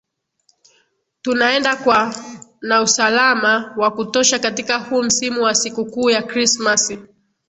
[1.21, 2.15] tunaenda kwa
[2.61, 6.99] na usalama wa kutosha katika huu msimu wa sikukuu ya krismasi